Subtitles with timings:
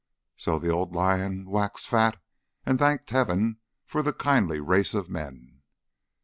[0.35, 2.17] So the old lion waxed fat
[2.65, 5.61] and thanked heaven for the kindly race of men.